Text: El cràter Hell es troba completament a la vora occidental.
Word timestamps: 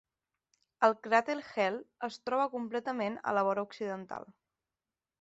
El 0.87 0.95
cràter 1.07 1.35
Hell 1.51 1.77
es 2.09 2.19
troba 2.31 2.49
completament 2.57 3.23
a 3.33 3.39
la 3.39 3.47
vora 3.51 3.71
occidental. 3.71 4.31